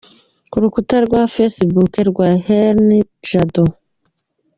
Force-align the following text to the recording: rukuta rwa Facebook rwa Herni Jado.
rukuta 0.61 0.95
rwa 1.05 1.21
Facebook 1.35 1.93
rwa 2.11 2.29
Herni 2.45 2.99
Jado. 3.29 3.63